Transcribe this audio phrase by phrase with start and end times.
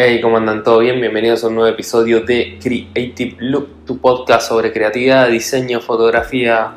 [0.00, 0.62] Hey, ¿cómo andan?
[0.62, 1.00] ¿Todo bien?
[1.00, 6.74] Bienvenidos a un nuevo episodio de Creative Look, tu podcast sobre creatividad, diseño, fotografía,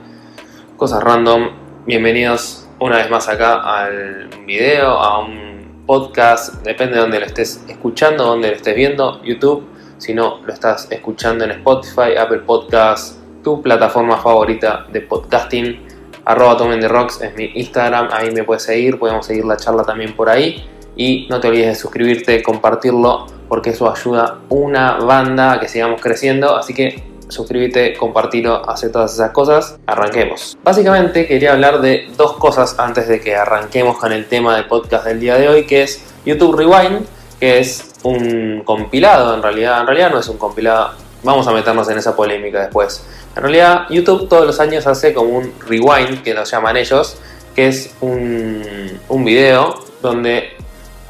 [0.76, 1.52] cosas random.
[1.86, 7.64] Bienvenidos una vez más acá al video, a un podcast, depende de dónde lo estés
[7.70, 9.68] escuchando, dónde lo estés viendo, YouTube,
[10.00, 15.80] si no lo estás escuchando en Spotify, Apple Podcasts, tu plataforma favorita de podcasting.
[16.26, 20.16] Arroba Tomen de es mi Instagram, ahí me puedes seguir, podemos seguir la charla también
[20.16, 20.66] por ahí.
[20.96, 26.02] Y no te olvides de suscribirte, compartirlo, porque eso ayuda una banda a que sigamos
[26.02, 26.56] creciendo.
[26.56, 29.78] Así que suscríbete, compartilo, hace todas esas cosas.
[29.88, 30.58] Arranquemos.
[30.64, 35.06] Básicamente quería hablar de dos cosas antes de que arranquemos con el tema del podcast
[35.06, 37.06] del día de hoy, que es YouTube Rewind,
[37.40, 39.82] que es un compilado en realidad.
[39.82, 40.92] En realidad no es un compilado.
[41.24, 43.06] Vamos a meternos en esa polémica después.
[43.36, 47.18] En realidad YouTube todos los años hace como un rewind, que lo llaman ellos,
[47.56, 50.50] que es un, un video donde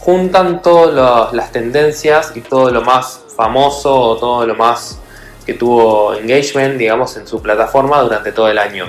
[0.02, 5.00] juntan todas las tendencias y todo lo más famoso o todo lo más
[5.46, 8.86] que tuvo engagement, digamos, en su plataforma durante todo el año.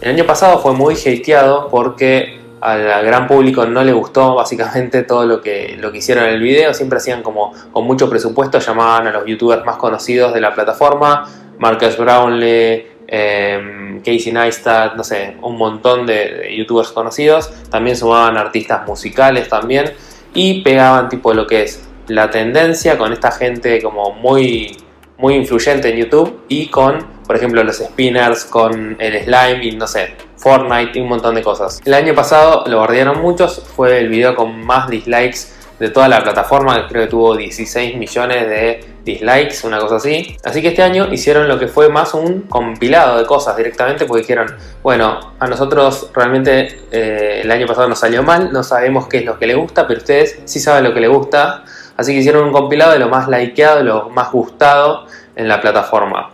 [0.00, 5.24] El año pasado fue muy hateado porque al gran público no le gustó básicamente todo
[5.24, 6.74] lo que, lo que hicieron en el video.
[6.74, 11.28] Siempre hacían como con mucho presupuesto, llamaban a los youtubers más conocidos de la plataforma,
[11.58, 17.52] Marcus Brownlee, eh, Casey Neistat, no sé, un montón de, de youtubers conocidos.
[17.70, 19.92] También sumaban artistas musicales también
[20.34, 24.76] y pegaban tipo lo que es la tendencia con esta gente como muy,
[25.16, 29.86] muy influyente en YouTube y con, por ejemplo, los spinners, con el slime y no
[29.86, 31.80] sé, Fortnite y un montón de cosas.
[31.84, 36.22] El año pasado lo guardaron muchos, fue el video con más dislikes de toda la
[36.22, 40.36] plataforma, creo que tuvo 16 millones de dislikes, una cosa así.
[40.44, 44.22] Así que este año hicieron lo que fue más un compilado de cosas directamente porque
[44.22, 49.18] dijeron, bueno, a nosotros realmente eh, el año pasado nos salió mal, no sabemos qué
[49.18, 51.64] es lo que le gusta, pero ustedes sí saben lo que le gusta.
[51.96, 55.06] Así que hicieron un compilado de lo más likeado, lo más gustado
[55.36, 56.30] en la plataforma.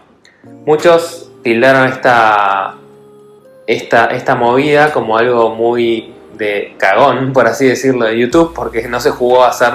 [0.65, 2.75] Muchos tildaron esta,
[3.67, 8.99] esta, esta movida como algo muy de cagón, por así decirlo, de YouTube, porque no
[8.99, 9.75] se jugó a hacer,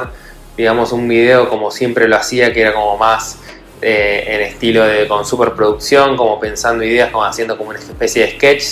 [0.58, 3.40] digamos, un video como siempre lo hacía, que era como más
[3.82, 8.32] eh, en estilo de con superproducción, como pensando ideas, como haciendo como una especie de
[8.32, 8.64] sketch.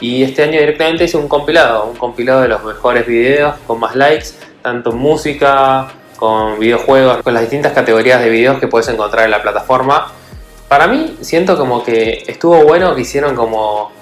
[0.00, 3.96] Y este año directamente hice un compilado, un compilado de los mejores videos con más
[3.96, 4.26] likes,
[4.60, 9.40] tanto música, con videojuegos, con las distintas categorías de videos que puedes encontrar en la
[9.40, 10.12] plataforma.
[10.68, 13.92] Para mí siento como que estuvo bueno que hicieron como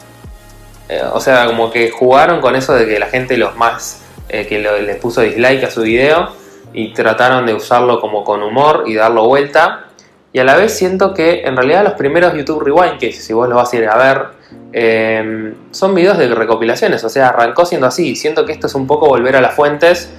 [1.12, 4.58] o sea, como que jugaron con eso de que la gente los más eh, que
[4.58, 6.30] les puso dislike a su video
[6.72, 9.86] y trataron de usarlo como con humor y darlo vuelta.
[10.32, 13.48] Y a la vez siento que en realidad los primeros YouTube Rewind, que si vos
[13.48, 14.26] lo vas a ir a ver,
[14.72, 17.04] eh, son videos de recopilaciones.
[17.04, 18.16] O sea, arrancó siendo así.
[18.16, 20.10] Siento que esto es un poco volver a las fuentes.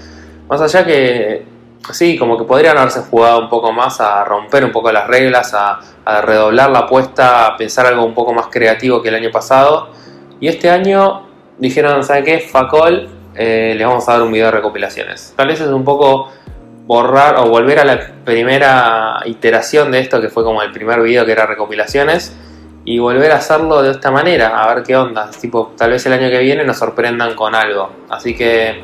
[0.48, 1.46] Más allá que,
[1.92, 5.56] sí, como que podrían haberse jugado un poco más a romper un poco las reglas,
[5.56, 5.80] a
[6.22, 9.90] redoblar la apuesta, a pensar algo un poco más creativo que el año pasado.
[10.40, 11.28] Y este año
[11.58, 12.40] dijeron, ¿sabe qué?
[12.40, 15.34] Facol, eh, les vamos a dar un video de recopilaciones.
[15.36, 16.30] Tal vez es un poco
[16.86, 21.26] borrar o volver a la primera iteración de esto, que fue como el primer video
[21.26, 22.36] que era recopilaciones,
[22.86, 25.30] y volver a hacerlo de esta manera, a ver qué onda.
[25.32, 27.90] Tipo, tal vez el año que viene nos sorprendan con algo.
[28.10, 28.84] Así que,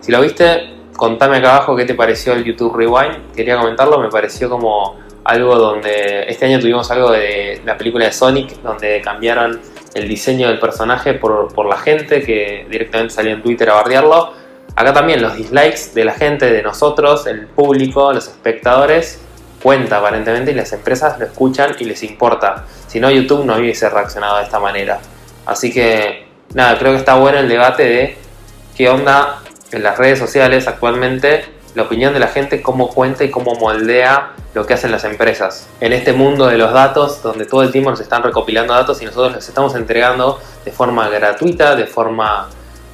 [0.00, 3.32] si lo viste, contame acá abajo qué te pareció el YouTube Rewind.
[3.34, 8.12] Quería comentarlo, me pareció como algo donde este año tuvimos algo de la película de
[8.12, 9.60] Sonic, donde cambiaron
[9.94, 14.32] el diseño del personaje por, la gente que directamente salió en Twitter a bardearlo.
[14.76, 19.20] Acá también los dislikes de la gente, de nosotros, el público, los espectadores,
[19.62, 22.64] cuenta aparentemente y las empresas lo escuchan y les importa.
[22.86, 25.00] Si no, YouTube no hubiese reaccionado de esta manera.
[25.46, 28.16] Así que, nada, creo que está bueno el debate de
[28.76, 33.30] qué onda en las redes sociales actualmente la opinión de la gente, cómo cuenta y
[33.30, 35.68] cómo moldea lo que hacen las empresas.
[35.80, 39.04] En este mundo de los datos, donde todo el tiempo nos están recopilando datos y
[39.04, 42.48] nosotros los estamos entregando de forma gratuita, de forma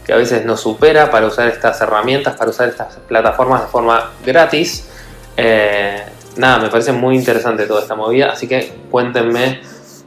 [0.04, 4.10] que a veces nos supera para usar estas herramientas, para usar estas plataformas de forma
[4.22, 4.86] gratis.
[5.34, 6.04] Eh,
[6.36, 9.62] nada, me parece muy interesante toda esta movida, así que cuéntenme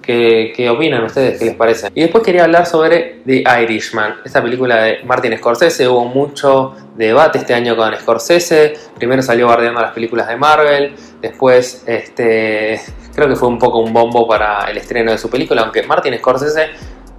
[0.08, 1.38] ¿Qué, opinan ustedes?
[1.38, 1.90] ¿Qué les parece?
[1.94, 5.86] Y después quería hablar sobre The Irishman, esta película de Martin Scorsese.
[5.86, 8.76] Hubo mucho debate este año con Scorsese.
[8.96, 10.96] Primero salió bardeando las películas de Marvel.
[11.20, 12.80] Después, este,
[13.14, 16.18] creo que fue un poco un bombo para el estreno de su película, aunque Martin
[16.18, 16.70] Scorsese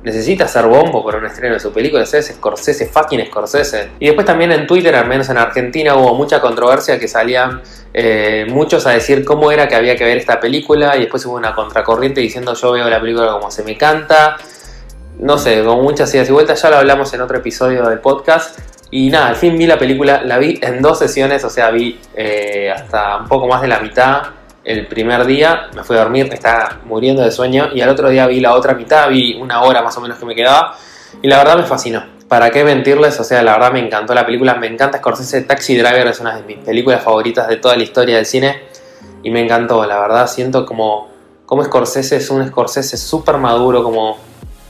[0.02, 3.90] necesita ser bombo para un estreno de su película, es Scorsese, fucking Scorsese.
[3.98, 7.62] Y después también en Twitter, al menos en Argentina, hubo mucha controversia que salían
[7.92, 11.36] eh, muchos a decir cómo era que había que ver esta película y después hubo
[11.36, 14.36] una contracorriente diciendo yo veo la película como se me canta.
[15.18, 18.58] No sé, con muchas idas y vueltas, ya lo hablamos en otro episodio del podcast.
[18.90, 22.00] Y nada, al fin vi la película, la vi en dos sesiones, o sea, vi
[22.14, 24.37] eh, hasta un poco más de la mitad
[24.68, 28.26] el primer día, me fui a dormir, estaba muriendo de sueño, y al otro día
[28.26, 30.76] vi la otra mitad, vi una hora más o menos que me quedaba,
[31.22, 32.04] y la verdad me fascinó.
[32.28, 33.18] ¿Para qué mentirles?
[33.18, 36.36] O sea, la verdad me encantó la película, me encanta Scorsese, Taxi Driver es una
[36.36, 38.64] de mis películas favoritas de toda la historia del cine,
[39.22, 41.08] y me encantó, la verdad, siento como,
[41.46, 44.18] como Scorsese es un Scorsese súper maduro, como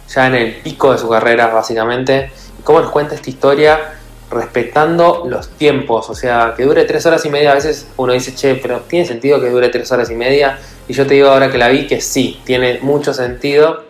[0.09, 3.98] ya en el pico de su carrera, básicamente, y cómo nos cuenta esta historia
[4.31, 8.35] respetando los tiempos, o sea, que dure tres horas y media, a veces uno dice,
[8.35, 10.59] che, pero ¿tiene sentido que dure tres horas y media?
[10.87, 13.85] Y yo te digo ahora que la vi que sí, tiene mucho sentido,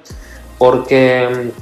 [0.59, 1.53] porque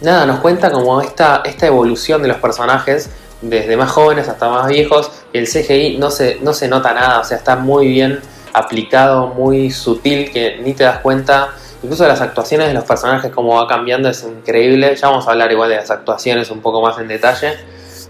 [0.00, 3.10] mm, nada, nos cuenta como esta, esta evolución de los personajes,
[3.42, 7.24] desde más jóvenes hasta más viejos, el CGI no se, no se nota nada, o
[7.24, 8.20] sea, está muy bien
[8.52, 11.50] aplicado, muy sutil, que ni te das cuenta.
[11.82, 14.94] Incluso las actuaciones de los personajes, como va cambiando, es increíble.
[14.94, 17.54] Ya vamos a hablar igual de las actuaciones un poco más en detalle.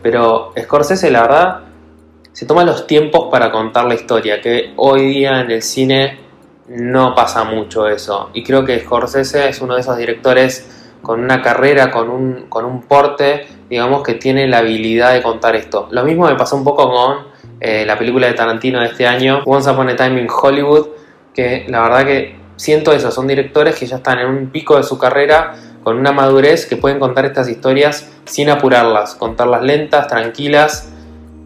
[0.02, 1.60] Pero Scorsese, la verdad,
[2.32, 6.18] se toma los tiempos para contar la historia, que hoy día en el cine
[6.68, 8.30] no pasa mucho eso.
[8.32, 12.64] Y creo que Scorsese es uno de esos directores con una carrera, con un, con
[12.64, 15.88] un porte, digamos, que tiene la habilidad de contar esto.
[15.90, 19.42] Lo mismo me pasó un poco con eh, la película de Tarantino de este año,
[19.44, 20.88] Once Upon a Time in Hollywood,
[21.34, 24.84] que la verdad que siento eso, son directores que ya están en un pico de
[24.84, 30.90] su carrera con una madurez que pueden contar estas historias sin apurarlas, contarlas lentas, tranquilas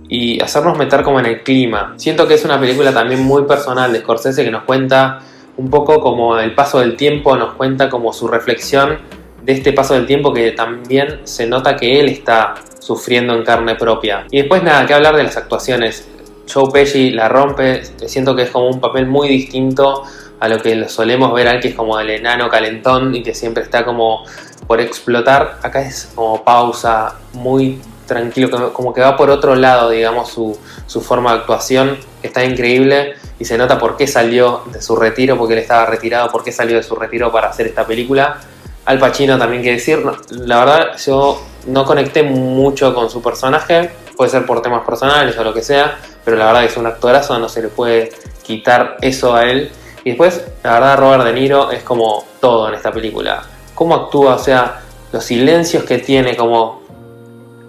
[0.08, 1.94] y hacernos meter como en el clima.
[1.96, 5.20] Siento que es una película también muy personal de Scorsese que nos cuenta
[5.56, 8.98] un poco como el paso del tiempo, nos cuenta como su reflexión
[9.42, 13.74] de este paso del tiempo que también se nota que él está sufriendo en carne
[13.74, 14.26] propia.
[14.30, 16.08] Y después nada, que hablar de las actuaciones.
[16.52, 20.04] Joe Pesci la rompe, siento que es como un papel muy distinto
[20.40, 23.34] a lo que lo solemos ver al que es como el enano calentón y que
[23.34, 24.24] siempre está como
[24.66, 25.58] por explotar.
[25.62, 30.56] Acá es como pausa, muy tranquilo, como que va por otro lado, digamos, su,
[30.86, 35.36] su forma de actuación, está increíble y se nota por qué salió de su retiro,
[35.36, 38.38] porque él estaba retirado, por qué salió de su retiro para hacer esta película.
[38.84, 44.30] Al Pacino también que decir, la verdad yo no conecté mucho con su personaje, puede
[44.30, 47.48] ser por temas personales o lo que sea, pero la verdad es un actorazo, no
[47.48, 48.10] se le puede
[48.44, 49.72] quitar eso a él
[50.06, 53.42] y después, la verdad, Robert De Niro es como todo en esta película.
[53.74, 56.80] Cómo actúa, o sea, los silencios que tiene, como...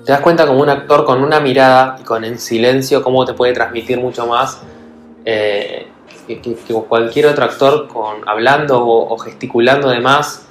[0.06, 3.34] Te das cuenta como un actor con una mirada y con el silencio, cómo te
[3.34, 4.62] puede transmitir mucho más
[5.26, 5.88] eh,
[6.28, 6.40] que,
[6.88, 10.48] cualquier otro actor con hablando o, gesticulando de más.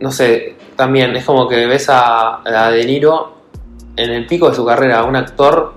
[0.00, 3.34] No sé, también es como que ves a, a De Niro
[3.94, 5.74] en el pico de su carrera, un actor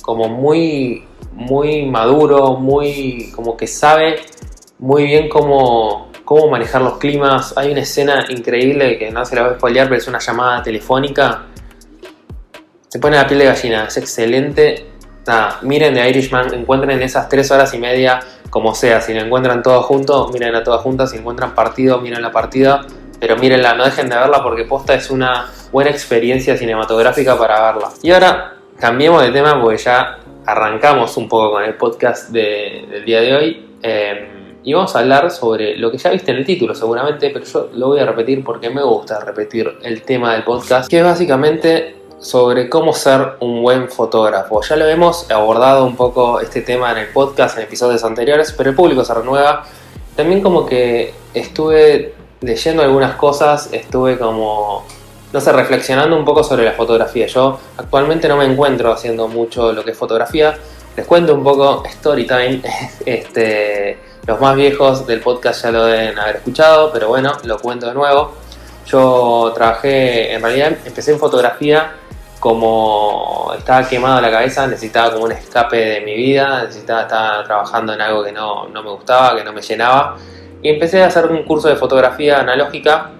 [0.00, 1.04] como muy,
[1.34, 4.31] muy maduro, muy como que sabe
[4.78, 7.56] muy bien cómo, cómo manejar los climas.
[7.56, 10.62] Hay una escena increíble que no se la voy a spoilear, pero es una llamada
[10.62, 11.46] telefónica.
[12.88, 14.86] Se pone la piel de gallina, es excelente.
[15.26, 18.20] Nada, miren The Irishman, encuentren esas tres horas y media
[18.50, 19.00] como sea.
[19.00, 21.10] Si lo encuentran todo junto, miren a todas juntas.
[21.10, 22.86] Si encuentran partido, miren la partida.
[23.18, 27.90] Pero mírenla, no dejen de verla porque posta es una buena experiencia cinematográfica para verla.
[28.02, 33.20] Y ahora cambiemos de tema porque ya arrancamos un poco con el podcast del día
[33.20, 33.66] de hoy.
[33.80, 34.31] Em,
[34.64, 37.70] y vamos a hablar sobre lo que ya viste en el título seguramente, pero yo
[37.74, 41.96] lo voy a repetir porque me gusta repetir el tema del podcast, que es básicamente
[42.20, 44.62] sobre cómo ser un buen fotógrafo.
[44.62, 48.70] Ya lo hemos abordado un poco este tema en el podcast en episodios anteriores, pero
[48.70, 49.64] el público se renueva.
[50.14, 54.84] También como que estuve leyendo algunas cosas, estuve como,
[55.32, 57.26] no sé, reflexionando un poco sobre la fotografía.
[57.26, 60.56] Yo actualmente no me encuentro haciendo mucho lo que es fotografía.
[60.96, 62.62] Les cuento un poco story time.
[63.06, 67.86] este los más viejos del podcast ya lo deben haber escuchado, pero bueno, lo cuento
[67.86, 68.34] de nuevo.
[68.86, 71.92] Yo trabajé, en realidad empecé en fotografía
[72.38, 77.94] como estaba quemado la cabeza, necesitaba como un escape de mi vida, necesitaba estar trabajando
[77.94, 80.16] en algo que no, no me gustaba, que no me llenaba.
[80.60, 83.10] Y empecé a hacer un curso de fotografía analógica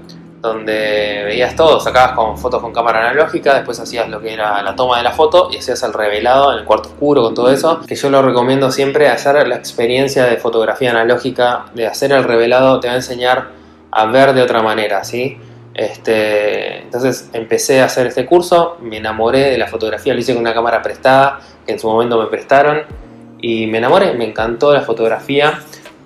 [0.42, 4.74] donde veías todo, sacabas con fotos con cámara analógica, después hacías lo que era la
[4.74, 7.80] toma de la foto y hacías el revelado en el cuarto oscuro con todo eso,
[7.86, 12.80] que yo lo recomiendo siempre, hacer la experiencia de fotografía analógica, de hacer el revelado,
[12.80, 13.50] te va a enseñar
[13.92, 15.38] a ver de otra manera, ¿sí?
[15.74, 20.42] Este, entonces empecé a hacer este curso, me enamoré de la fotografía, lo hice con
[20.42, 22.82] una cámara prestada que en su momento me prestaron
[23.40, 25.60] y me enamoré, me encantó la fotografía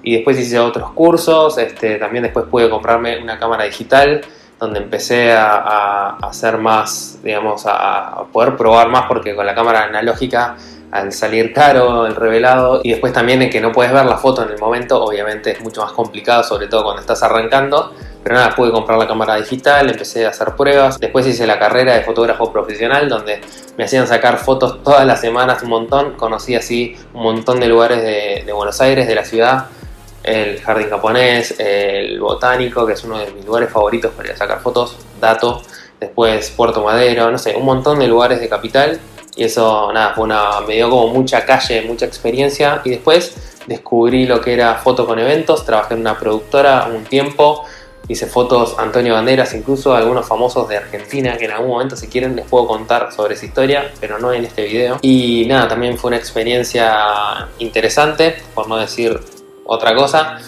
[0.06, 4.20] y después hice otros cursos, este, también después pude comprarme una cámara digital
[4.56, 10.56] donde empecé a, hacer más, digamos, a, poder probar más porque con la cámara analógica
[10.92, 14.44] al salir caro el revelado y después también en que no puedes ver la foto
[14.44, 17.92] en el momento, obviamente es mucho más complicado, sobre todo cuando estás arrancando.
[18.22, 20.98] Pero nada, pude comprar la cámara digital, empecé a hacer pruebas.
[20.98, 23.40] Después hice la carrera de fotógrafo profesional, donde
[23.78, 26.14] me hacían sacar fotos todas las semanas un montón.
[26.14, 29.66] Conocí así un montón de lugares de, Buenos Aires, de la ciudad.
[30.26, 34.96] El jardín japonés, el botánico, que es uno de mis lugares favoritos para sacar fotos,
[35.20, 35.62] dato.
[35.98, 39.00] Después Puerto Madero, no sé, un montón de lugares de capital.
[39.34, 42.82] Y eso, nada, fue una, me dio como mucha calle, mucha experiencia.
[42.84, 45.64] Y después descubrí lo que era foto con eventos.
[45.64, 47.64] Trabajé en una productora un tiempo
[48.08, 52.36] Hice fotos Antonio Banderas, incluso algunos famosos de Argentina, que en algún momento si quieren
[52.36, 54.98] les puedo contar sobre esa historia, pero no en este video.
[55.02, 59.18] Y nada, también fue una experiencia interesante, por no decir
[59.66, 60.38] otra cosa.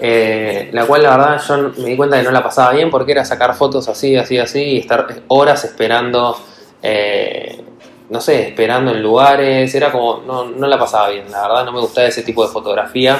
[0.00, 3.12] Eh, la cual la verdad yo me di cuenta que no la pasaba bien porque
[3.12, 6.36] era sacar fotos así, así, así y estar horas esperando,
[6.82, 7.64] eh,
[8.10, 11.72] no sé, esperando en lugares, era como, no, no la pasaba bien, la verdad no
[11.72, 13.18] me gustaba ese tipo de fotografía,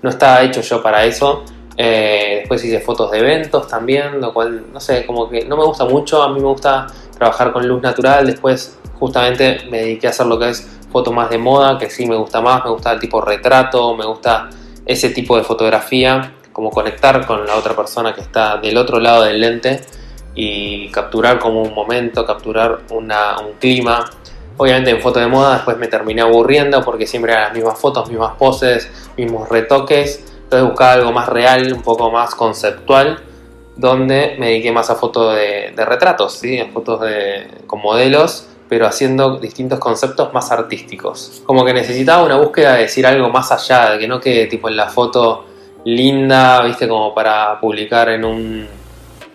[0.00, 1.44] no estaba hecho yo para eso
[1.76, 5.64] eh, después hice fotos de eventos también, lo cual, no sé, como que no me
[5.64, 6.22] gusta mucho.
[6.22, 8.26] A mí me gusta trabajar con luz natural.
[8.26, 12.06] Después, justamente, me dediqué a hacer lo que es foto más de moda, que sí
[12.06, 12.64] me gusta más.
[12.64, 14.50] Me gusta el tipo retrato, me gusta
[14.86, 19.22] ese tipo de fotografía, como conectar con la otra persona que está del otro lado
[19.22, 19.80] del lente
[20.34, 24.04] y capturar como un momento, capturar una, un clima.
[24.56, 28.08] Obviamente en foto de moda después me terminé aburriendo porque siempre eran las mismas fotos,
[28.08, 33.22] mismas poses, mismos retoques entonces buscaba algo más real, un poco más conceptual,
[33.74, 36.60] donde me dediqué más a fotos de, retratos, ¿sí?
[36.60, 41.42] a fotos de, con modelos, pero haciendo distintos conceptos más artísticos.
[41.44, 44.78] Como que necesitaba una búsqueda de decir algo más allá, que no quede tipo en
[44.78, 45.44] la foto
[45.84, 48.66] linda, viste, como para publicar en un,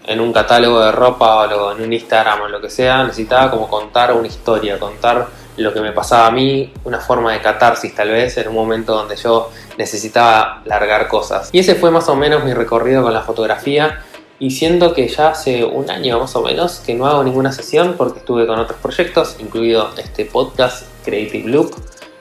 [0.07, 3.69] en un catálogo de ropa o en un Instagram o lo que sea, necesitaba como
[3.69, 5.27] contar una historia, contar
[5.57, 8.95] lo que me pasaba a mí, una forma de catarsis tal vez, en un momento
[8.95, 11.51] donde yo necesitaba largar cosas.
[11.51, 14.03] Y ese fue más o menos mi recorrido con la fotografía.
[14.39, 17.95] Y siento que ya hace un año más o menos que no hago ninguna sesión
[17.97, 21.73] porque estuve con otros proyectos, incluido este podcast Creative Loop,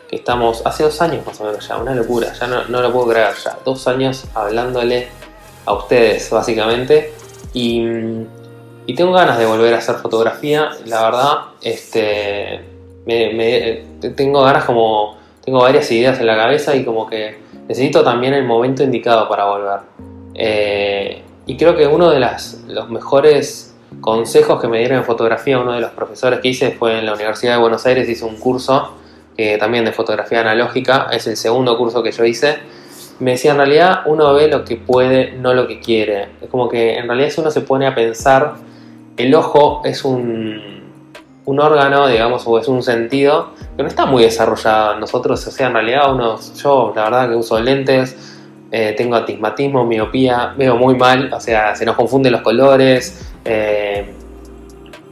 [0.09, 2.91] que estamos hace dos años más o menos ya, una locura, ya no, no lo
[2.93, 5.09] puedo creer, ya dos años hablándole
[5.67, 7.13] a ustedes básicamente.
[7.53, 7.85] Y,
[8.87, 12.61] y tengo ganas de volver a hacer fotografía, la verdad, este,
[13.05, 13.85] me,
[14.17, 18.45] tengo ganas como, tengo varias ideas en la cabeza y como que necesito también el
[18.45, 19.81] momento indicado para volver.
[20.35, 25.73] Eh, y creo que uno de los mejores consejos que me dieron en fotografía, uno
[25.73, 28.93] de los profesores que hice fue en la Universidad de Buenos Aires, hice un curso
[29.59, 32.59] también de fotografía analógica, es el segundo curso que yo hice.
[33.19, 36.29] Me decía, en realidad uno ve lo que puede, no lo que quiere.
[36.41, 38.55] Es como que en realidad si uno se pone a pensar,
[39.17, 40.83] el ojo es un,
[41.45, 45.47] un órgano, digamos, o es un sentido que no está muy desarrollado nosotros.
[45.47, 48.36] O sea, en realidad uno, yo la verdad que uso lentes,
[48.71, 53.33] eh, tengo atismatismo, miopía, veo muy mal, o sea, se nos confunden los colores.
[53.45, 54.13] Eh,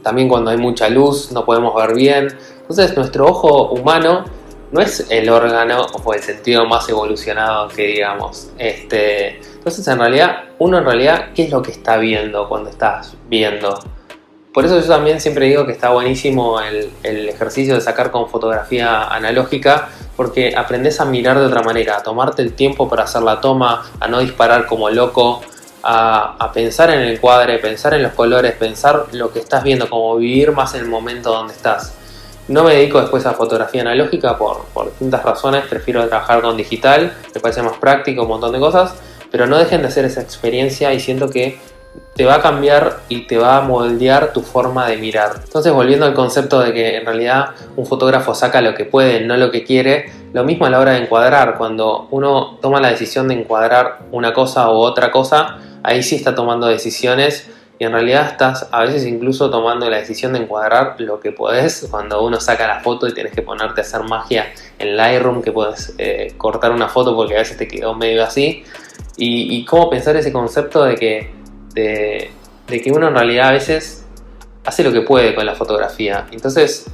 [0.03, 2.27] también cuando hay mucha luz no podemos ver bien.
[2.61, 4.25] Entonces nuestro ojo humano
[4.71, 8.51] no es el órgano o el sentido más evolucionado que digamos.
[8.57, 13.15] Este, entonces en realidad, uno en realidad, ¿qué es lo que está viendo cuando estás
[13.29, 13.79] viendo?
[14.55, 19.03] Por eso yo también siempre digo que está buenísimo el, ejercicio de sacar con fotografía
[19.03, 23.41] analógica, porque aprendes a mirar de otra manera, a tomarte el tiempo para hacer la
[23.41, 25.41] toma, a no disparar como loco,
[25.83, 30.15] a, pensar en el cuadre, pensar en los colores, pensar lo que estás viendo, como
[30.15, 31.93] vivir más en el momento donde estás.
[32.47, 37.13] No me dedico después a fotografía analógica por, por distintas razones, prefiero trabajar con digital,
[37.33, 38.93] me parece más práctico, un montón de cosas,
[39.29, 41.59] pero no dejen de hacer esa experiencia y siento que
[42.15, 45.41] te va a cambiar y te va a moldear tu forma de mirar.
[45.43, 49.35] Entonces, volviendo al concepto de que en realidad un fotógrafo saca lo que puede, no
[49.35, 53.27] lo que quiere, lo mismo a la hora de encuadrar, cuando uno toma la decisión
[53.27, 58.27] de encuadrar una cosa u otra cosa, ahí sí está tomando decisiones y en realidad
[58.27, 62.65] estás a veces incluso tomando la decisión de encuadrar lo que puedes cuando uno saca
[62.65, 66.71] la foto y tienes que ponerte a hacer magia en Lightroom que puedes eh, cortar
[66.71, 68.63] una foto porque a veces te quedó medio así.
[69.17, 71.44] Y cómo pensar ese concepto de que
[71.75, 72.31] de,
[72.67, 74.05] que uno en realidad a veces
[74.63, 76.25] hace lo que puede con la fotografía.
[76.31, 76.87] Entonces,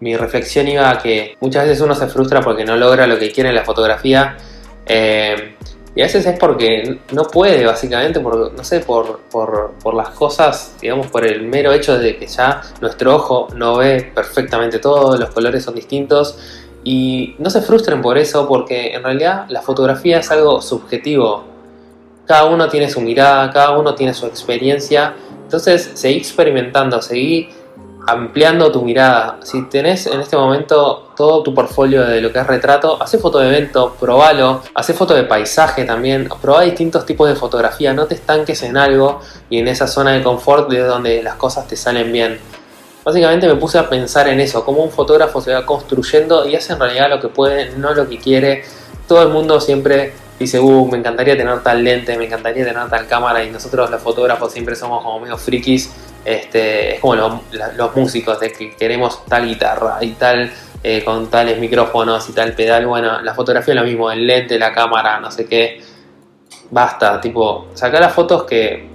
[0.00, 3.30] mi reflexión iba a que muchas veces uno se frustra porque no logra lo que
[3.32, 4.36] quiere en la fotografía.
[4.86, 5.54] Eh,
[5.96, 10.74] y a veces es porque no puede, básicamente, por, no sé, por, por, las cosas,
[10.80, 15.30] digamos, por el mero hecho de que ya nuestro ojo no ve perfectamente todo, los
[15.30, 16.36] colores son distintos.
[16.82, 21.53] Y no se frustren por eso, porque en realidad la fotografía es algo subjetivo.
[22.26, 25.14] Cada uno tiene su mirada, cada uno tiene su experiencia.
[25.44, 27.50] Entonces seguí experimentando, seguí
[28.06, 29.38] ampliando tu mirada.
[29.42, 33.38] Si tenés en este momento todo tu portfolio de lo que es retrato, hace foto
[33.38, 38.14] de evento, probalo, hace foto de paisaje también, probá distintos tipos de fotografía, no te
[38.14, 42.12] estanques en algo y en esa zona de confort de donde las cosas te salen
[42.12, 42.38] bien.
[43.04, 46.72] Básicamente me puse a pensar en eso, cómo un fotógrafo se va construyendo y hace
[46.72, 48.64] en realidad lo que puede, no lo que quiere.
[49.06, 53.06] Todo el mundo siempre dice, uh, me encantaría tener tal lente, me encantaría tener tal
[53.06, 55.90] cámara y nosotros los fotógrafos siempre somos como medio frikis
[56.24, 60.50] este, es como los músicos de que queremos tal guitarra y tal
[60.82, 62.86] eh, con tales micrófonos y tal pedal.
[62.86, 65.82] Bueno, la fotografía es lo mismo, el lente, la cámara, no sé qué.
[66.70, 68.93] Basta, tipo, sacar las fotos que,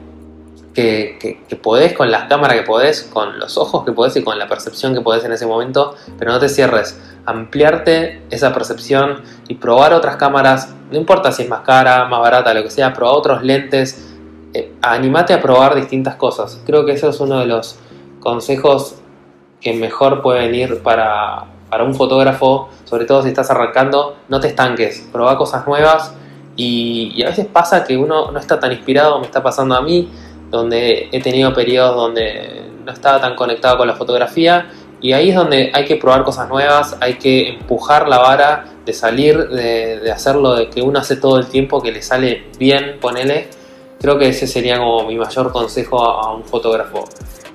[0.74, 4.48] que, podés con las cámaras que podés, con los ojos que podés y con la
[4.48, 7.00] percepción que podés en ese momento, pero no te cierres.
[7.26, 12.54] Ampliarte esa percepción y probar otras cámaras, no importa si es más cara, más barata,
[12.54, 14.10] lo que sea, probar otros lentes
[14.54, 16.60] eh, animate a probar distintas cosas.
[16.66, 17.78] Creo que eso es uno de los
[18.20, 18.96] consejos
[19.62, 21.46] que mejor pueden ir para,
[21.84, 26.16] un fotógrafo, sobre todo si estás arrancando, no te estanques, probá cosas nuevas
[26.56, 30.10] y, a veces pasa que uno no está tan inspirado, me está pasando a mí,
[30.50, 35.36] donde he tenido periodos donde no estaba tan conectado con la fotografía y ahí es
[35.36, 40.12] donde hay que probar cosas nuevas, hay que empujar la vara de salir, de, de
[40.12, 43.48] hacerlo, de que uno hace todo el tiempo, que le sale bien, ponele,
[44.02, 47.04] Creo que ese sería como mi mayor consejo a, un fotógrafo.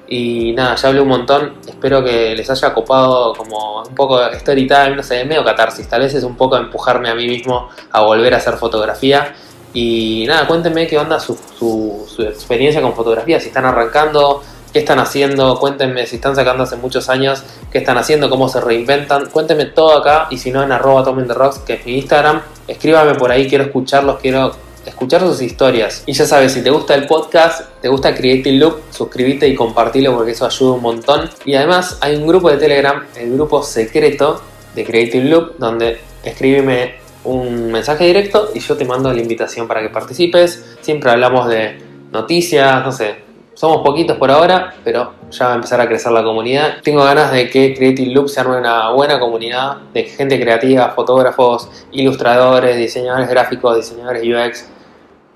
[0.06, 1.54] Y nada, ya hablé un montón.
[1.66, 5.88] Espero que les haya copado como un poco story time, no sé, medio catarsis.
[5.88, 9.34] Tal vez es un poco empujarme a mí mismo a volver a hacer fotografía.
[9.72, 14.42] Y nada, cuéntenme qué onda su, su, experiencia con fotografía, si están arrancando,
[14.72, 18.60] qué están haciendo, cuéntenme si están sacando hace muchos años, qué están haciendo, cómo se
[18.60, 19.26] reinventan.
[19.26, 22.42] Cuéntenme todo acá y si no en arroba tomen rocks, que es mi Instagram.
[22.66, 24.52] Escríbame por ahí, quiero escucharlos, quiero
[24.84, 26.02] escuchar sus historias.
[26.06, 30.14] Y ya sabes, si te gusta el podcast, te gusta Creative Loop, suscríbete y compartilo
[30.14, 31.30] porque eso ayuda un montón.
[31.44, 34.42] Y además hay un grupo de Telegram, el grupo secreto
[34.74, 39.82] de Creative Loop, donde escríbeme un mensaje directo y yo te mando la invitación para
[39.82, 40.76] que participes.
[40.80, 41.78] Siempre hablamos de
[42.14, 43.22] noticias, no sé.
[43.54, 46.82] Somos poquitos por ahora, pero ya va a empezar a crecer la comunidad.
[46.82, 51.68] Tengo ganas de que Creative Loop se arme una buena comunidad de gente creativa, fotógrafos,
[51.92, 54.68] ilustradores, diseñadores gráficos, diseñadores UX,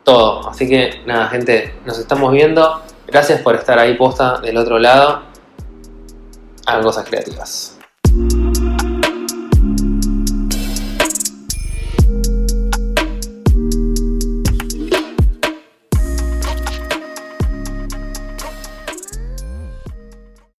[0.02, 0.48] todo.
[0.48, 2.82] Así que nada, gente, nos estamos viendo.
[3.06, 5.22] Gracias por estar ahí posta del otro lado.
[6.66, 7.77] Hagan cosas creativas.